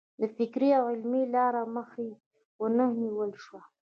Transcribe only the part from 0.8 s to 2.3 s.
علمي لار مخه یې